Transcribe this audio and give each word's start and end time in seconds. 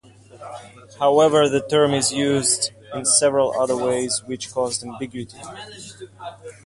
However, 0.97 1.47
the 1.47 1.61
term 1.61 1.93
is 1.93 2.11
used 2.11 2.71
in 2.95 3.05
several 3.05 3.53
other 3.53 3.77
ways, 3.77 4.23
which 4.25 4.51
causes 4.51 4.83
ambiguity. 4.83 5.37